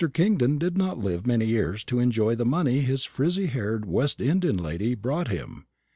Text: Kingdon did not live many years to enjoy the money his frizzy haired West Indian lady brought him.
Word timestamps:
Kingdon 0.13 0.57
did 0.57 0.79
not 0.79 0.97
live 0.97 1.27
many 1.27 1.45
years 1.45 1.83
to 1.83 1.99
enjoy 1.99 2.33
the 2.33 2.43
money 2.43 2.79
his 2.79 3.05
frizzy 3.05 3.45
haired 3.45 3.85
West 3.85 4.19
Indian 4.19 4.57
lady 4.57 4.95
brought 4.95 5.27
him. 5.27 5.67